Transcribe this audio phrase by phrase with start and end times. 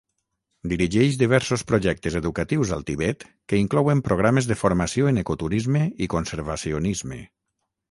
[0.69, 7.25] Dirigeix diversos projectes educatius al Tibet que inclouen programes de formació en ecoturisme i conservacionisme.